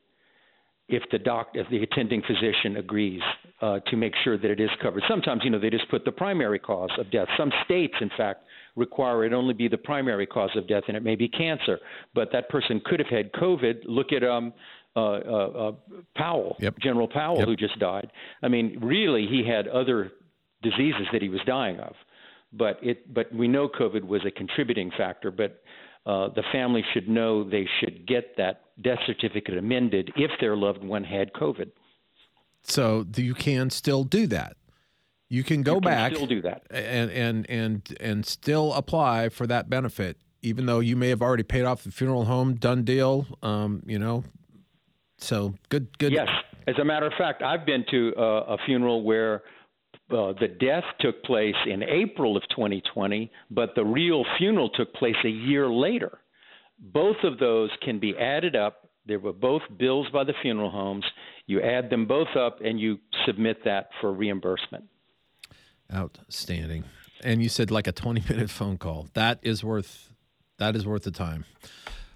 if 0.89 1.03
the 1.11 1.19
doc 1.19 1.49
if 1.53 1.67
the 1.69 1.81
attending 1.83 2.21
physician 2.21 2.77
agrees 2.77 3.21
uh, 3.61 3.79
to 3.87 3.95
make 3.95 4.13
sure 4.23 4.37
that 4.37 4.49
it 4.49 4.59
is 4.59 4.69
covered. 4.81 5.03
Sometimes, 5.07 5.41
you 5.43 5.49
know, 5.49 5.59
they 5.59 5.69
just 5.69 5.89
put 5.89 6.03
the 6.05 6.11
primary 6.11 6.59
cause 6.59 6.89
of 6.97 7.09
death. 7.11 7.27
Some 7.37 7.51
states, 7.65 7.93
in 8.01 8.09
fact, 8.17 8.43
require 8.75 9.25
it 9.25 9.33
only 9.33 9.53
be 9.53 9.67
the 9.67 9.77
primary 9.77 10.25
cause 10.25 10.49
of 10.55 10.67
death, 10.67 10.83
and 10.87 10.97
it 10.97 11.03
may 11.03 11.15
be 11.15 11.27
cancer. 11.27 11.79
But 12.13 12.29
that 12.33 12.49
person 12.49 12.81
could 12.85 12.99
have 12.99 13.09
had 13.09 13.31
COVID. 13.33 13.83
Look 13.85 14.11
at 14.11 14.23
um, 14.23 14.53
uh, 14.95 14.99
uh, 14.99 15.03
uh, 15.03 15.71
Powell, 16.15 16.57
yep. 16.59 16.77
General 16.79 17.07
Powell, 17.07 17.37
yep. 17.37 17.47
who 17.47 17.55
just 17.55 17.79
died. 17.79 18.11
I 18.41 18.47
mean, 18.47 18.79
really, 18.81 19.27
he 19.27 19.47
had 19.47 19.67
other 19.67 20.11
diseases 20.61 21.07
that 21.11 21.21
he 21.21 21.29
was 21.29 21.41
dying 21.45 21.79
of, 21.79 21.93
but 22.51 22.79
it. 22.81 23.13
But 23.13 23.33
we 23.33 23.47
know 23.47 23.69
COVID 23.69 24.03
was 24.03 24.21
a 24.25 24.31
contributing 24.31 24.91
factor. 24.97 25.31
But 25.31 25.61
uh, 26.05 26.29
the 26.35 26.43
family 26.51 26.83
should 26.93 27.07
know 27.07 27.49
they 27.49 27.67
should 27.79 28.05
get 28.07 28.35
that 28.37 28.61
death 28.81 28.99
certificate 29.05 29.57
amended 29.57 30.11
if 30.15 30.31
their 30.41 30.57
loved 30.57 30.83
one 30.83 31.03
had 31.03 31.31
COVID. 31.33 31.71
So 32.63 33.05
you 33.15 33.33
can 33.33 33.69
still 33.69 34.03
do 34.03 34.27
that. 34.27 34.57
You 35.29 35.43
can 35.43 35.63
go 35.63 35.75
you 35.75 35.81
can 35.81 35.89
back 35.89 36.15
still 36.15 36.27
do 36.27 36.41
that 36.43 36.63
and 36.69 37.09
and 37.09 37.49
and 37.49 37.97
and 37.99 38.25
still 38.25 38.73
apply 38.73 39.29
for 39.29 39.47
that 39.47 39.69
benefit, 39.69 40.17
even 40.41 40.65
though 40.67 40.79
you 40.79 40.95
may 40.95 41.09
have 41.09 41.21
already 41.21 41.43
paid 41.43 41.63
off 41.63 41.83
the 41.83 41.91
funeral 41.91 42.25
home. 42.25 42.55
Done 42.55 42.83
deal. 42.83 43.25
Um, 43.41 43.81
you 43.85 43.97
know. 43.97 44.23
So 45.17 45.55
good. 45.69 45.97
Good. 45.97 46.11
Yes. 46.11 46.27
As 46.67 46.75
a 46.79 46.85
matter 46.85 47.07
of 47.07 47.13
fact, 47.17 47.41
I've 47.41 47.65
been 47.65 47.83
to 47.91 48.13
a 48.17 48.57
funeral 48.65 49.03
where 49.03 49.43
uh, 50.11 50.33
the 50.39 50.47
death 50.59 50.83
took 50.99 51.23
place 51.23 51.55
in 51.65 51.81
April 51.83 52.37
of 52.37 52.43
2020, 52.49 53.31
but 53.49 53.69
the 53.75 53.83
real 53.83 54.23
funeral 54.37 54.69
took 54.69 54.93
place 54.93 55.15
a 55.25 55.29
year 55.29 55.69
later. 55.69 56.19
Both 56.79 57.17
of 57.23 57.39
those 57.39 57.69
can 57.81 57.99
be 57.99 58.15
added 58.17 58.55
up. 58.55 58.89
There 59.05 59.19
were 59.19 59.33
both 59.33 59.61
bills 59.77 60.07
by 60.13 60.23
the 60.23 60.33
funeral 60.41 60.69
homes. 60.69 61.05
You 61.45 61.61
add 61.61 61.89
them 61.89 62.05
both 62.05 62.35
up 62.37 62.59
and 62.63 62.79
you 62.79 62.99
submit 63.25 63.63
that 63.65 63.89
for 63.99 64.13
reimbursement. 64.13 64.85
Outstanding. 65.93 66.85
And 67.23 67.43
you 67.43 67.49
said 67.49 67.71
like 67.71 67.87
a 67.87 67.91
20 67.91 68.23
minute 68.29 68.49
phone 68.49 68.77
call. 68.77 69.07
That 69.13 69.39
is 69.41 69.63
worth 69.63 70.13
that 70.57 70.75
is 70.75 70.85
worth 70.85 71.03
the 71.03 71.11
time. 71.11 71.45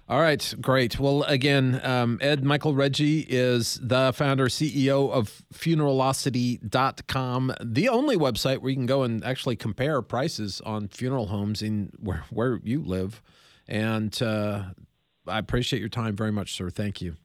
All 0.08 0.20
right, 0.20 0.54
great. 0.62 0.98
Well, 0.98 1.22
again, 1.24 1.82
um, 1.84 2.18
Ed 2.22 2.42
Michael 2.42 2.74
Reggie 2.74 3.26
is 3.28 3.78
the 3.82 4.12
founder, 4.14 4.46
CEO 4.46 5.10
of 5.10 5.42
funeralocity.com, 5.52 7.54
the 7.62 7.88
only 7.90 8.16
website 8.16 8.58
where 8.58 8.70
you 8.70 8.76
can 8.76 8.86
go 8.86 9.02
and 9.02 9.22
actually 9.22 9.56
compare 9.56 10.00
prices 10.00 10.62
on 10.62 10.88
funeral 10.88 11.26
homes 11.26 11.60
in 11.60 11.90
where, 11.98 12.24
where 12.30 12.58
you 12.64 12.82
live. 12.82 13.20
And 13.66 14.22
uh, 14.22 14.70
I 15.26 15.38
appreciate 15.38 15.80
your 15.80 15.90
time 15.90 16.16
very 16.16 16.32
much, 16.32 16.54
sir. 16.54 16.70
Thank 16.70 17.02
you. 17.02 17.16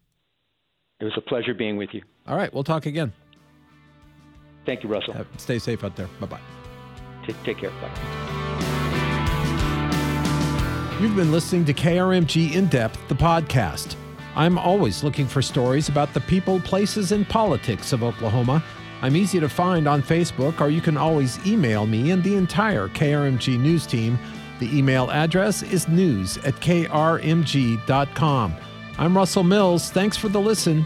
It 1.03 1.07
was 1.07 1.17
a 1.17 1.22
pleasure 1.22 1.53
being 1.53 1.75
with 1.75 1.89
you. 1.93 2.01
All 2.29 2.38
right, 2.38 2.53
we'll 2.53 2.63
talk 2.63 2.86
again. 2.86 3.12
Thank 4.65 4.83
you, 4.83 4.89
Russell. 4.89 5.12
Have, 5.12 5.27
stay 5.36 5.60
safe 5.60 5.83
out 5.83 5.98
there. 5.98 6.07
Bye 6.22 6.27
bye. 6.27 6.39
Take, 7.27 7.43
take 7.43 7.57
care. 7.57 7.72
Bye. 7.72 7.91
You've 11.01 11.17
been 11.17 11.33
listening 11.33 11.65
to 11.65 11.74
KRMG 11.74 12.53
In 12.53 12.67
Depth, 12.67 13.05
the 13.10 13.15
podcast. 13.15 13.98
I'm 14.33 14.57
always 14.57 15.03
looking 15.03 15.27
for 15.27 15.41
stories 15.41 15.89
about 15.89 16.13
the 16.13 16.22
people, 16.22 16.62
places, 16.62 17.12
and 17.12 17.27
politics 17.27 17.91
of 17.91 18.01
Oklahoma. 18.01 18.63
I'm 19.01 19.17
easy 19.17 19.41
to 19.41 19.50
find 19.50 19.89
on 19.89 20.01
Facebook, 20.01 20.62
or 20.62 20.69
you 20.69 20.79
can 20.79 20.95
always 20.95 21.45
email 21.45 21.86
me 21.86 22.12
and 22.12 22.24
the 22.24 22.38
entire 22.38 22.88
KRMG 22.88 23.60
news 23.60 23.86
team. 23.86 24.17
The 24.62 24.74
email 24.74 25.12
address 25.12 25.63
is 25.63 25.89
news 25.89 26.38
at 26.38 26.53
krmg.com. 26.62 26.95
I'm 28.98 29.18
Russell 29.18 29.44
Mills. 29.44 29.90
Thanks 29.90 30.18
for 30.18 30.30
the 30.30 30.40
listen. 30.40 30.86